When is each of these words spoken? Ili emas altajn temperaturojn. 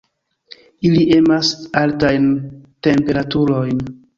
Ili 0.89 1.01
emas 1.17 1.51
altajn 1.83 2.27
temperaturojn. 2.89 3.89